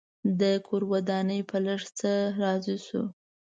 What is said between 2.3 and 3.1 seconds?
راضي شو.